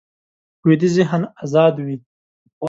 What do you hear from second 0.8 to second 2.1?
ذهن ازاد وي